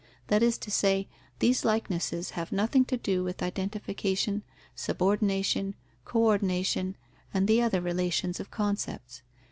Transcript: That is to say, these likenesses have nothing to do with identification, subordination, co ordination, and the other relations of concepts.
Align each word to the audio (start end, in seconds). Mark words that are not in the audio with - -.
That 0.29 0.41
is 0.41 0.57
to 0.57 0.71
say, 0.71 1.07
these 1.37 1.63
likenesses 1.63 2.31
have 2.31 2.51
nothing 2.51 2.85
to 2.85 2.97
do 2.97 3.23
with 3.23 3.43
identification, 3.43 4.41
subordination, 4.73 5.75
co 6.05 6.23
ordination, 6.23 6.95
and 7.35 7.47
the 7.47 7.61
other 7.61 7.81
relations 7.81 8.39
of 8.39 8.49
concepts. 8.49 9.21